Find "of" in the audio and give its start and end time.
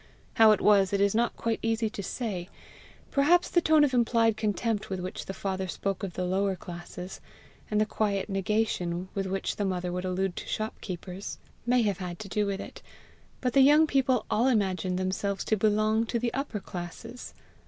3.83-3.93, 6.01-6.13